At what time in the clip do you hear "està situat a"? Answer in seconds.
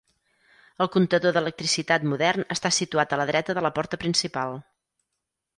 2.57-3.21